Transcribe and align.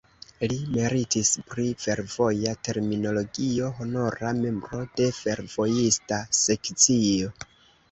Li 0.51 0.55
meritis 0.77 1.29
pri 1.51 1.65
fervoja 1.83 2.53
terminologio, 2.69 3.69
honora 3.81 4.33
membro 4.41 4.83
de 5.03 5.13
fervojista 5.21 6.23
sekcio. 6.43 7.33